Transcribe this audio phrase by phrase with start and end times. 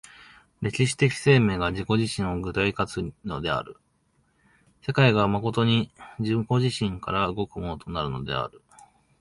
[0.63, 3.77] 歴史的生命が自己自身を具体化するのである、
[4.81, 8.63] 世界が真に自己自身から動くものとなるのである。